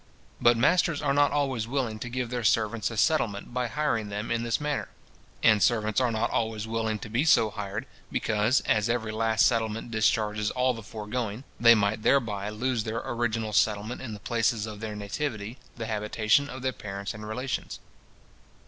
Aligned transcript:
But 0.41 0.57
masters 0.57 0.99
are 1.03 1.13
not 1.13 1.31
always 1.31 1.67
willing 1.67 1.99
to 1.99 2.09
give 2.09 2.31
their 2.31 2.43
servants 2.43 2.89
a 2.89 2.97
settlement 2.97 3.53
by 3.53 3.67
hiring 3.67 4.09
them 4.09 4.31
in 4.31 4.41
this 4.41 4.59
manner; 4.59 4.87
and 5.43 5.61
servants 5.61 6.01
are 6.01 6.09
not 6.11 6.31
always 6.31 6.65
willing 6.65 6.97
to 6.97 7.07
be 7.07 7.23
so 7.23 7.51
hired, 7.51 7.85
because, 8.11 8.61
as 8.61 8.89
every 8.89 9.11
last 9.11 9.45
settlement 9.45 9.91
discharges 9.91 10.49
all 10.49 10.73
the 10.73 10.81
foregoing, 10.81 11.43
they 11.59 11.75
might 11.75 12.01
thereby 12.01 12.49
lose 12.49 12.83
their 12.83 12.97
original 13.05 13.53
settlement 13.53 14.01
in 14.01 14.15
the 14.15 14.19
places 14.19 14.65
of 14.65 14.79
their 14.79 14.95
nativity, 14.95 15.59
the 15.75 15.85
habitation 15.85 16.49
of 16.49 16.63
their 16.63 16.73
parents 16.73 17.13
and 17.13 17.29
relations. 17.29 17.79